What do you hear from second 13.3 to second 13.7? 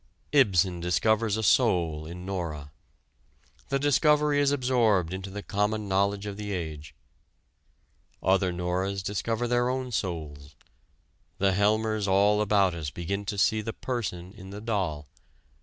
see